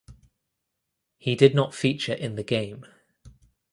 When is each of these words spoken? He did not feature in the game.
He 1.19 1.35
did 1.35 1.53
not 1.53 1.75
feature 1.75 2.15
in 2.15 2.33
the 2.33 2.41
game. 2.43 2.87